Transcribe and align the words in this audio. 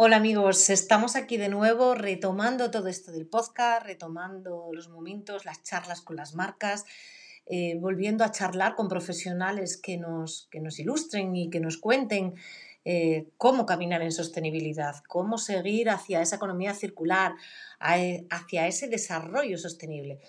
Hola 0.00 0.18
amigos, 0.18 0.70
estamos 0.70 1.16
aquí 1.16 1.38
de 1.38 1.48
nuevo 1.48 1.96
retomando 1.96 2.70
todo 2.70 2.86
esto 2.86 3.10
del 3.10 3.26
podcast, 3.26 3.84
retomando 3.84 4.70
los 4.72 4.88
momentos, 4.88 5.44
las 5.44 5.64
charlas 5.64 6.02
con 6.02 6.14
las 6.14 6.36
marcas, 6.36 6.84
eh, 7.46 7.76
volviendo 7.80 8.22
a 8.22 8.30
charlar 8.30 8.76
con 8.76 8.86
profesionales 8.86 9.76
que 9.76 9.96
nos, 9.96 10.46
que 10.52 10.60
nos 10.60 10.78
ilustren 10.78 11.34
y 11.34 11.50
que 11.50 11.58
nos 11.58 11.78
cuenten 11.78 12.36
eh, 12.84 13.26
cómo 13.38 13.66
caminar 13.66 14.00
en 14.02 14.12
sostenibilidad, 14.12 15.02
cómo 15.08 15.36
seguir 15.36 15.90
hacia 15.90 16.22
esa 16.22 16.36
economía 16.36 16.74
circular, 16.74 17.34
hacia 17.80 18.68
ese 18.68 18.86
desarrollo 18.86 19.58
sostenible. 19.58 20.20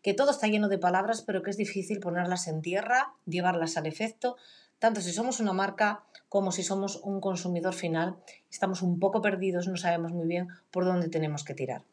Que 0.00 0.14
todo 0.14 0.30
está 0.30 0.46
lleno 0.46 0.70
de 0.70 0.78
palabras, 0.78 1.20
pero 1.20 1.42
que 1.42 1.50
es 1.50 1.58
difícil 1.58 2.00
ponerlas 2.00 2.48
en 2.48 2.62
tierra, 2.62 3.12
llevarlas 3.26 3.76
al 3.76 3.84
efecto, 3.84 4.38
tanto 4.78 5.02
si 5.02 5.12
somos 5.12 5.38
una 5.38 5.52
marca 5.52 6.04
como 6.28 6.52
si 6.52 6.62
somos 6.62 6.96
un 6.96 7.20
consumidor 7.20 7.74
final. 7.74 8.16
Estamos 8.50 8.82
un 8.82 8.98
poco 8.98 9.22
perdidos, 9.22 9.66
no 9.68 9.76
sabemos 9.76 10.12
muy 10.12 10.26
bien 10.26 10.48
por 10.70 10.84
dónde 10.84 11.08
tenemos 11.08 11.44
que 11.44 11.54
tirar. 11.54 11.84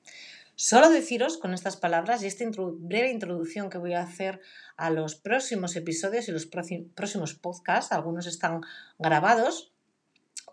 Solo 0.58 0.90
deciros 0.90 1.38
con 1.38 1.54
estas 1.54 1.76
palabras 1.76 2.24
y 2.24 2.28
esta 2.28 2.46
breve 2.50 3.12
introducción 3.12 3.70
que 3.70 3.78
voy 3.78 3.94
a 3.94 4.02
hacer 4.02 4.40
a 4.78 4.90
los 4.90 5.16
próximos 5.16 5.76
episodios 5.76 6.30
y 6.30 6.32
los 6.32 6.46
próximos 6.46 7.34
podcasts, 7.34 7.92
algunos 7.92 8.26
están 8.26 8.62
grabados, 8.98 9.74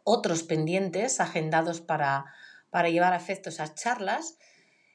otros 0.02 0.42
pendientes, 0.42 1.20
agendados 1.20 1.80
para, 1.80 2.24
para 2.70 2.90
llevar 2.90 3.12
a 3.12 3.16
efecto 3.16 3.48
esas 3.48 3.76
charlas. 3.76 4.38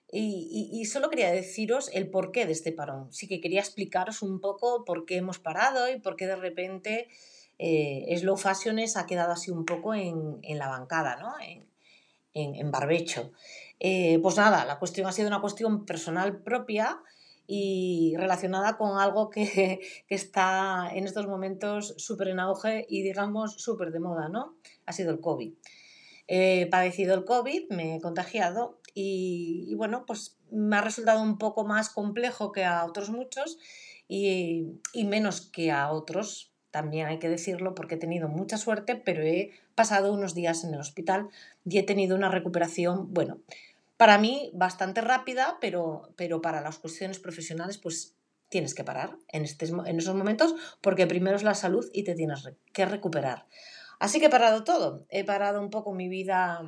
Y, 0.10 0.70
y, 0.74 0.86
solo 0.86 1.10
quería 1.10 1.32
deciros 1.32 1.90
el 1.94 2.10
porqué 2.10 2.46
de 2.46 2.54
este 2.54 2.72
parón. 2.72 3.12
Sí 3.12 3.28
que 3.28 3.42
quería 3.42 3.60
explicaros 3.60 4.22
un 4.22 4.40
poco 4.40 4.86
por 4.86 5.06
qué 5.06 5.18
hemos 5.18 5.38
parado 5.40 5.90
y 5.90 6.00
por 6.00 6.16
qué 6.16 6.28
de 6.28 6.38
repente 6.38 7.10
eh, 7.58 8.16
Slow 8.18 8.38
Fashions 8.38 8.98
ha 8.98 9.06
quedado 9.06 9.32
así 9.32 9.52
un 9.52 9.66
poco 9.66 9.94
en, 9.94 10.40
la 10.44 10.68
bancada, 10.68 11.18
¿no? 11.18 11.34
en, 11.42 12.56
en, 12.56 12.72
barbecho. 12.72 13.32
Eh, 13.80 14.20
pues 14.22 14.38
nada, 14.38 14.66
la 14.66 14.80
cuestión 14.80 15.08
ha 15.08 15.12
sido 15.12 15.28
una 15.28 15.42
cuestión 15.42 15.86
personal 15.86 16.42
propia 16.42 17.02
y 17.48 18.16
relacionada 18.18 18.78
con 18.78 19.00
algo 19.00 19.30
que, 19.30 19.80
que 20.08 20.16
está 20.16 20.90
en 20.94 21.06
estos 21.06 21.28
momentos 21.28 21.96
súper 21.98 22.30
en 22.30 22.40
auge 22.40 22.86
y 22.90 23.02
digamos 23.04 23.56
súper 23.62 23.92
de 23.92 24.00
moda, 24.00 24.30
¿no? 24.30 24.56
Ha 24.86 24.94
sido 24.94 25.12
el 25.12 25.20
COVID. 25.20 25.54
He 26.28 26.68
padecido 26.68 27.16
el 27.16 27.24
COVID, 27.24 27.70
me 27.70 27.96
he 27.96 28.02
contagiado 28.02 28.82
y, 28.94 29.74
bueno, 29.76 30.06
pues 30.06 30.38
me 30.52 30.76
ha 30.76 30.82
resultado 30.82 31.22
un 31.22 31.38
poco 31.38 31.66
más 31.66 31.90
complejo 31.90 32.52
que 32.52 32.66
a 32.66 32.84
otros 32.84 33.10
muchos 33.10 33.58
y, 34.10 34.82
y 34.92 35.06
menos 35.06 35.42
que 35.42 35.72
a 35.72 35.92
otros, 35.92 36.52
también 36.78 37.08
hay 37.08 37.18
que 37.18 37.28
decirlo 37.28 37.74
porque 37.74 37.96
he 37.96 37.98
tenido 37.98 38.28
mucha 38.30 38.56
suerte, 38.56 38.96
pero 38.96 39.24
he 39.24 39.50
pasado 39.74 40.14
unos 40.14 40.36
días 40.36 40.64
en 40.64 40.76
el 40.76 40.80
hospital 40.80 41.30
y 41.66 41.80
he 41.80 41.84
tenido 41.84 42.16
una 42.16 42.30
recuperación, 42.30 43.12
bueno, 43.16 43.40
para 43.98 44.20
mí 44.20 44.52
bastante 44.54 45.02
rápida, 45.02 45.58
pero, 45.60 46.14
pero 46.16 46.40
para 46.40 46.62
las 46.62 46.78
cuestiones 46.78 47.18
profesionales, 47.18 47.80
pues 47.80 48.14
tienes 48.50 48.76
que 48.76 48.84
parar 48.84 49.18
en, 49.30 49.44
en 49.88 49.98
esos 49.98 50.14
momentos 50.14 50.54
porque 50.80 51.08
primero 51.08 51.36
es 51.36 51.42
la 51.42 51.56
salud 51.56 51.90
y 51.94 52.04
te 52.04 52.14
tienes 52.14 52.48
que 52.74 52.86
recuperar. 52.86 53.48
Así 53.98 54.20
que 54.20 54.28
he 54.28 54.30
parado 54.30 54.64
todo. 54.64 55.08
He 55.10 55.24
parado 55.24 55.60
un 55.60 55.72
poco 55.72 55.96
mi 55.96 56.08
vida 56.08 56.62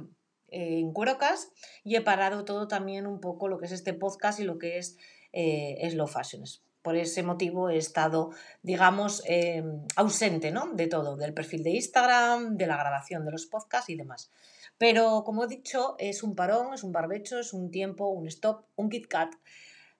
en 0.48 0.92
Cuerocas 0.92 1.52
y 1.84 1.98
he 1.98 2.02
parado 2.02 2.46
todo 2.46 2.68
también 2.68 3.06
un 3.06 3.22
poco 3.22 3.48
lo 3.48 3.60
que 3.60 3.68
es 3.68 3.74
este 3.74 3.94
podcast 3.94 4.40
y 4.40 4.44
lo 4.44 4.58
que 4.58 4.80
es 4.80 4.98
eh, 5.34 5.88
Slow 5.92 6.08
Fashions. 6.08 6.64
Por 6.82 6.96
ese 6.96 7.24
motivo 7.24 7.70
he 7.70 7.78
estado, 7.78 8.32
digamos, 8.62 9.22
eh, 9.28 9.64
ausente 9.96 10.52
¿no? 10.52 10.70
de 10.74 10.88
todo, 10.88 11.18
del 11.18 11.34
perfil 11.34 11.64
de 11.64 11.72
Instagram, 11.72 12.56
de 12.56 12.68
la 12.68 12.78
grabación 12.78 13.26
de 13.26 13.32
los 13.32 13.46
podcasts 13.46 13.90
y 13.90 13.96
demás. 13.96 14.32
Pero 14.78 15.24
como 15.26 15.44
he 15.44 15.48
dicho, 15.48 15.96
es 16.00 16.24
un 16.24 16.36
parón, 16.36 16.74
es 16.74 16.84
un 16.84 16.94
barbecho, 16.94 17.38
es 17.38 17.54
un 17.54 17.70
tiempo, 17.70 18.08
un 18.08 18.28
stop, 18.28 18.66
un 18.78 18.90
Kit 18.90 19.08
Kat. 19.08 19.36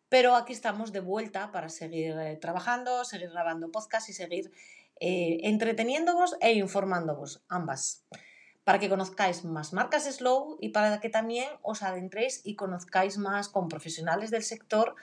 Pero 0.08 0.36
aquí 0.36 0.54
estamos 0.54 0.94
de 0.94 1.02
vuelta 1.02 1.52
para 1.52 1.68
seguir 1.68 2.18
eh, 2.18 2.38
trabajando, 2.38 3.04
seguir 3.04 3.30
grabando 3.30 3.72
podcasts 3.72 4.10
y 4.10 4.14
seguir 4.14 4.52
eh, 5.02 5.40
entreteniéndoos 5.44 6.38
e 6.40 6.54
informándoos, 6.54 7.44
ambas. 7.50 8.06
Para 8.64 8.80
que 8.80 8.90
conozcáis 8.90 9.44
más 9.44 9.74
marcas 9.74 10.06
Slow 10.06 10.58
y 10.62 10.70
para 10.70 11.00
que 11.00 11.10
también 11.10 11.50
os 11.62 11.84
adentréis 11.84 12.42
y 12.46 12.56
conozcáis 12.56 13.18
más 13.18 13.50
con 13.50 13.68
profesionales 13.68 14.32
del 14.32 14.44
sector 14.44 14.96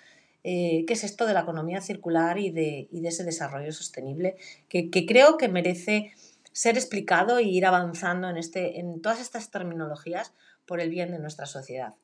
eh, 0.48 0.84
qué 0.86 0.92
es 0.92 1.02
esto 1.02 1.26
de 1.26 1.34
la 1.34 1.40
economía 1.40 1.80
circular 1.80 2.38
y 2.38 2.50
de, 2.52 2.88
ese 2.92 3.24
desarrollo 3.24 3.72
sostenible 3.72 4.36
que, 4.68 4.90
creo 5.04 5.38
que 5.38 5.48
merece 5.48 6.12
ser 6.52 6.76
explicado 6.76 7.38
e 7.38 7.42
ir 7.42 7.66
avanzando 7.66 8.30
en, 8.30 8.36
este, 8.36 8.78
en 8.78 9.02
todas 9.02 9.20
estas 9.20 9.50
terminologías 9.50 10.34
por 10.64 10.78
el 10.78 10.88
bien 10.88 11.10
de 11.10 11.18
nuestra 11.18 11.46
sociedad. 11.46 11.94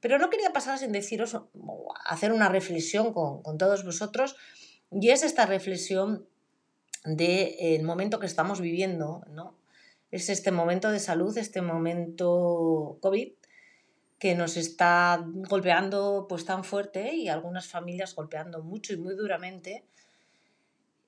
Pero 0.00 0.18
no 0.18 0.30
quería 0.30 0.54
pasar 0.54 0.78
sin 0.78 0.90
deciros, 0.90 1.38
hacer 2.06 2.32
una 2.32 2.48
reflexión 2.48 3.12
con, 3.12 3.58
todos 3.58 3.84
vosotros, 3.84 4.36
y 4.90 5.10
es 5.10 5.22
esta 5.22 5.44
reflexión 5.44 6.26
del 7.04 7.82
momento 7.82 8.20
que 8.20 8.26
estamos 8.26 8.62
viviendo, 8.62 9.22
¿no? 9.28 9.54
Es 10.10 10.30
este 10.30 10.50
momento 10.50 10.90
de 10.90 10.98
salud, 10.98 11.36
este 11.36 11.60
momento 11.60 12.96
COVID, 13.02 13.32
que 14.22 14.36
nos 14.36 14.56
está 14.56 15.26
golpeando 15.26 16.26
pues 16.28 16.44
tan 16.44 16.62
fuerte 16.62 17.12
y 17.12 17.28
algunas 17.28 17.66
familias 17.66 18.14
golpeando 18.14 18.62
mucho 18.62 18.92
y 18.92 18.96
muy 18.96 19.16
duramente. 19.16 19.84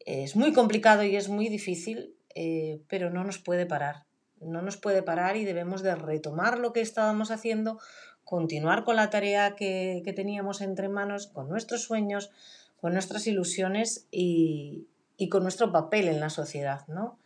Es 0.01 0.35
muy 0.35 0.53
complicado 0.53 1.05
y 1.05 1.15
es 1.15 1.29
muy 1.29 1.49
difícil, 1.49 2.17
eh, 2.35 2.83
pero 2.89 3.11
no 3.11 3.23
nos 3.23 3.39
puede 3.39 3.67
parar. 3.67 4.07
No 4.41 4.63
nos 4.63 4.79
puede 4.79 5.05
parar 5.05 5.37
y 5.37 5.45
debemos 5.45 5.85
de 5.85 5.95
retomar 5.95 6.59
lo 6.59 6.73
que 6.73 6.81
estábamos 6.81 7.31
haciendo, 7.31 7.79
continuar 8.25 8.83
con 8.83 8.97
la 8.97 9.11
tarea 9.11 9.55
que, 9.55 10.03
teníamos 10.17 10.61
entre 10.61 10.89
manos, 10.89 11.29
con 11.29 11.49
nuestros 11.49 11.85
sueños, 11.85 12.33
con 12.81 12.95
nuestras 12.95 13.29
ilusiones 13.29 14.09
y, 14.11 14.89
y 15.17 15.29
con 15.29 15.45
nuestro 15.45 15.71
papel 15.71 16.09
en 16.09 16.19
la 16.19 16.31
sociedad. 16.31 16.85
¿no? 16.89 17.21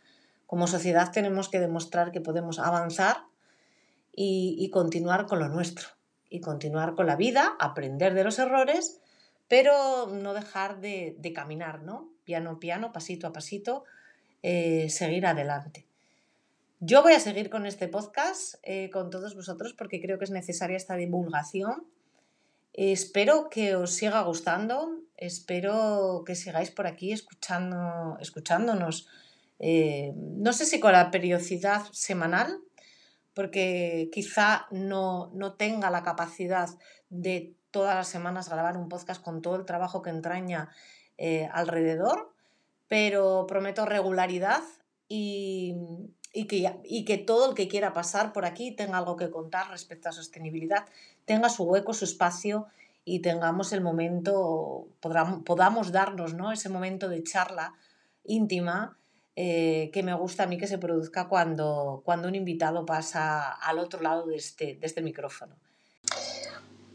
Como 0.45 0.67
sociedad 0.67 1.11
tenemos 1.11 1.49
que 1.49 1.59
demostrar 1.59 2.11
que 2.11 2.21
podemos 2.21 2.59
avanzar 2.59 3.23
y, 4.15 4.69
continuar 4.71 5.25
con 5.25 5.39
lo 5.39 5.49
nuestro 5.49 5.87
y 6.29 6.41
continuar 6.41 6.95
con 6.95 7.07
la 7.07 7.15
vida, 7.15 7.55
aprender 7.59 8.13
de 8.13 8.23
los 8.23 8.37
errores, 8.37 9.01
pero 9.47 10.07
no 10.07 10.33
dejar 10.33 10.81
de, 10.81 11.31
caminar, 11.33 11.81
¿no? 11.83 12.09
Piano 12.23 12.59
piano, 12.59 12.91
pasito 12.91 13.27
a 13.27 13.33
pasito, 13.33 13.85
eh, 14.43 14.89
seguir 14.89 15.25
adelante. 15.25 15.85
Yo 16.81 17.01
voy 17.03 17.13
a 17.13 17.19
seguir 17.19 17.49
con 17.49 17.65
este 17.65 17.89
podcast 17.89 18.55
eh, 18.63 18.89
con 18.89 19.09
todos 19.09 19.35
vosotros 19.35 19.73
porque 19.73 19.99
creo 19.99 20.17
que 20.17 20.23
es 20.23 20.31
necesaria 20.31 20.77
esta 20.77 20.95
divulgación. 20.95 21.85
Espero 22.71 23.49
que 23.49 23.75
os 23.75 23.91
siga 23.91 24.21
gustando, 24.21 25.01
espero 25.17 26.23
que 26.25 26.35
sigáis 26.35 26.71
por 26.71 26.87
aquí 26.87 27.11
escuchando, 27.11 28.17
escuchándonos. 28.21 29.09
Eh, 29.59 30.13
no 30.15 30.53
sé 30.53 30.65
si 30.65 30.79
con 30.79 30.93
la 30.93 31.11
periodicidad 31.11 31.83
semanal, 31.91 32.59
porque 33.39 34.09
quizá 34.11 34.67
no, 34.69 35.31
tenga 35.57 35.89
la 35.89 36.03
capacidad 36.03 36.67
de 37.09 37.55
todas 37.71 37.95
las 37.95 38.09
semanas 38.09 38.49
grabar 38.49 38.75
un 38.75 38.89
podcast 38.89 39.23
con 39.23 39.41
todo 39.41 39.55
el 39.55 39.63
trabajo 39.65 40.01
que 40.01 40.09
entraña 40.09 40.67
eh, 41.17 41.47
alrededor, 41.53 42.33
pero 42.89 43.45
prometo 43.47 43.85
regularidad 43.85 44.61
y, 45.07 45.73
que, 46.49 46.79
y, 46.83 47.05
que, 47.05 47.17
todo 47.17 47.51
el 47.51 47.55
que 47.55 47.69
quiera 47.69 47.93
pasar 47.93 48.33
por 48.33 48.43
aquí 48.43 48.75
tenga 48.75 48.97
algo 48.97 49.15
que 49.15 49.29
contar 49.29 49.69
respecto 49.69 50.09
a 50.09 50.11
sostenibilidad, 50.11 50.85
tenga 51.23 51.47
su 51.47 51.63
hueco, 51.63 51.93
su 51.93 52.03
espacio 52.03 52.67
y 53.05 53.21
tengamos 53.21 53.71
el 53.71 53.79
momento, 53.79 54.89
podamos, 54.99 55.93
darnos 55.93 56.33
¿no? 56.33 56.51
ese 56.51 56.67
momento 56.67 57.07
de 57.07 57.23
charla 57.23 57.73
íntima 58.25 58.98
eh, 59.41 59.89
que 59.93 60.03
me 60.03 60.13
gusta 60.13 60.43
a 60.43 60.47
mí 60.47 60.57
que 60.57 60.67
se 60.67 60.77
produzca 60.77 61.29
cuando, 61.29 62.01
cuando 62.03 62.27
un 62.27 62.35
invitado 62.35 62.85
pasa 62.85 63.53
al 63.53 63.79
otro 63.79 64.01
lado 64.01 64.27
de 64.27 64.35
este, 64.35 64.75
de 64.75 64.85
este 64.85 65.01
micrófono. 65.01 65.55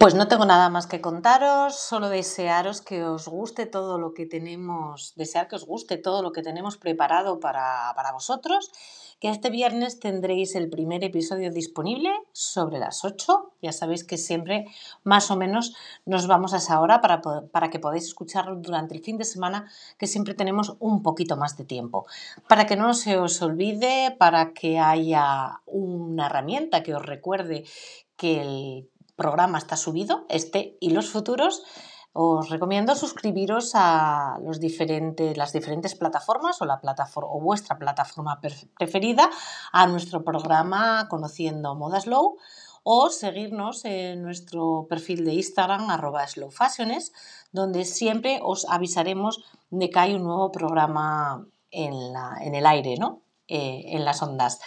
Pues 0.05 0.15
no 0.15 0.29
tengo 0.29 0.45
nada 0.45 0.69
más 0.69 0.87
que 0.87 1.01
contaros, 1.01 1.77
solo 1.77 2.11
desearos 2.11 2.83
que 2.83 3.05
os 3.05 3.27
guste 3.27 3.65
todo 3.65 3.97
lo 3.97 4.13
que 4.13 4.27
tenemos, 4.27 5.15
desear 5.17 5.49
que 5.49 5.57
os 5.57 5.65
guste 5.65 5.97
todo 5.97 6.21
lo 6.21 6.31
que 6.31 6.43
tenemos 6.43 6.77
preparado 6.77 7.41
para, 7.41 7.91
para 7.97 8.13
vosotros 8.13 8.71
que 9.19 9.31
este 9.31 9.49
viernes 9.49 10.01
tendréis 10.01 10.55
el 10.57 10.69
primer 10.69 11.03
episodio 11.05 11.51
disponible 11.51 12.11
sobre 12.33 12.79
las 12.79 13.03
8. 13.03 13.55
Ya 13.63 13.73
sabéis 13.73 14.05
que 14.05 14.19
siempre 14.19 14.67
más 15.05 15.31
o 15.31 15.37
menos 15.37 15.75
nos 16.05 16.27
vamos 16.27 16.53
a 16.53 16.59
esa 16.59 16.79
hora 16.81 17.01
para, 17.01 17.23
para 17.23 17.71
que 17.71 17.79
podáis 17.79 18.05
escucharlo 18.05 18.57
durante 18.57 18.95
el 18.95 19.03
fin 19.03 19.17
de 19.17 19.25
semana, 19.25 19.71
que 19.97 20.07
siempre 20.07 20.35
tenemos 20.35 20.77
un 20.81 21.03
poquito 21.03 21.39
más 21.39 21.57
de 21.57 21.65
tiempo. 21.65 22.05
Para 22.47 22.67
que 22.67 22.77
no 22.77 22.93
se 22.93 23.17
os 23.17 23.41
olvide, 23.41 24.15
para 24.19 24.53
que 24.53 24.79
haya 24.79 25.63
una 25.65 26.27
herramienta 26.27 26.83
que 26.83 26.95
os 26.95 27.01
recuerde 27.01 27.65
que 28.17 28.41
el 28.43 28.91
programa 29.17 29.59
está 29.59 29.77
subido, 29.77 30.27
este 30.29 30.77
y 30.81 30.91
los 30.91 31.11
futuros, 31.11 31.63
os 32.13 32.49
recomiendo 32.49 32.95
suscribiros 32.95 33.73
a 33.75 34.39
los 34.45 34.61
diferentes, 34.61 35.37
las 35.37 35.53
diferentes 35.53 35.97
plataformas 35.97 36.63
o, 36.63 36.65
la 36.65 36.81
plataforma, 36.81 37.31
o 37.33 37.41
vuestra 37.41 37.77
plataforma 37.77 38.41
preferida 38.79 39.29
a 39.73 39.87
nuestro 39.89 40.23
programa 40.23 41.09
Conociendo 41.09 41.75
Moda 41.75 42.01
Slow 42.01 42.37
o 42.85 43.09
seguirnos 43.09 43.85
en 43.85 44.23
nuestro 44.23 44.87
perfil 44.89 45.25
de 45.25 45.33
Instagram 45.33 45.91
arroba 45.91 46.27
donde 47.51 47.85
siempre 47.85 48.39
os 48.43 48.67
avisaremos 48.69 49.43
de 49.71 49.91
que 49.91 49.99
hay 49.99 50.15
un 50.15 50.23
nuevo 50.23 50.53
programa 50.53 51.47
en, 51.71 52.13
la, 52.13 52.37
en 52.43 52.55
el 52.55 52.67
aire, 52.67 52.97
¿no? 52.97 53.23
Eh, 53.49 53.87
en 53.89 54.05
las 54.05 54.23
ondas. 54.23 54.61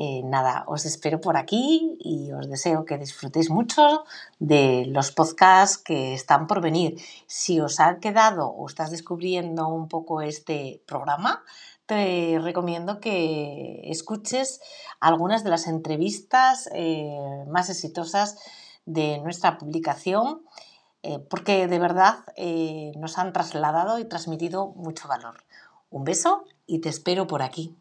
Eh, 0.00 0.22
nada, 0.22 0.62
os 0.68 0.86
espero 0.86 1.20
por 1.20 1.36
aquí 1.36 1.98
y 1.98 2.30
os 2.30 2.48
deseo 2.48 2.84
que 2.84 2.98
disfrutéis 2.98 3.50
mucho 3.50 4.04
de 4.38 4.86
los 4.86 5.10
podcasts 5.10 5.76
que 5.76 6.14
están 6.14 6.46
por 6.46 6.60
venir. 6.60 7.02
Si 7.26 7.58
os 7.58 7.80
ha 7.80 7.98
quedado 7.98 8.46
o 8.46 8.68
estás 8.68 8.92
descubriendo 8.92 9.66
un 9.66 9.88
poco 9.88 10.22
este 10.22 10.80
programa, 10.86 11.42
te 11.86 12.38
recomiendo 12.38 13.00
que 13.00 13.90
escuches 13.90 14.60
algunas 15.00 15.42
de 15.42 15.50
las 15.50 15.66
entrevistas 15.66 16.70
eh, 16.72 17.44
más 17.48 17.68
exitosas 17.68 18.38
de 18.86 19.18
nuestra 19.18 19.58
publicación, 19.58 20.42
eh, 21.02 21.18
porque 21.18 21.66
de 21.66 21.78
verdad 21.80 22.24
nos 22.96 23.18
han 23.18 23.32
trasladado 23.32 23.98
y 23.98 24.04
transmitido 24.04 24.68
mucho 24.76 25.08
valor. 25.08 25.42
Un 25.90 26.04
beso 26.04 26.44
y 26.68 26.78
te 26.78 26.88
espero 26.88 27.26
por 27.26 27.42
aquí. 27.42 27.74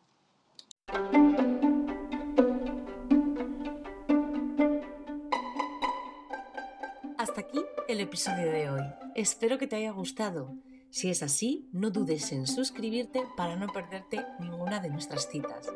El 7.88 8.02
episodio 8.02 8.52
de 8.52 8.70
hoy. 8.70 8.82
Espero 9.16 9.58
que 9.58 9.68
te 9.68 9.78
haya 9.78 9.92
gustado. 9.92 10.54
Si 10.90 11.10
es 11.10 11.24
así, 11.24 11.70
no 11.72 11.90
dudes 11.90 12.32
en 12.32 12.46
suscribirte 12.46 13.24
para 13.38 13.56
no 13.56 13.68
perderte 13.68 14.26
ninguna 14.40 14.80
de 14.80 14.90
nuestras 14.90 15.30
citas. 15.30 15.72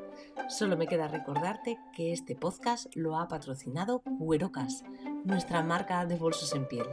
Solo 0.50 0.76
me 0.76 0.88
queda 0.88 1.08
recordarte 1.08 1.78
que 1.96 2.12
este 2.12 2.36
podcast 2.36 2.88
lo 2.96 3.18
ha 3.18 3.28
patrocinado 3.28 4.02
Cuerocas, 4.20 4.84
nuestra 5.24 5.64
marca 5.64 6.06
de 6.06 6.18
bolsos 6.18 6.54
en 6.54 6.68
piel. 6.68 6.88